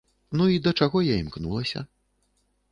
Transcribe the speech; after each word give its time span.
Ну 0.39 0.47
і 0.55 0.61
да 0.67 0.73
чаго 0.85 1.03
я 1.09 1.19
імкнулася? 1.25 1.87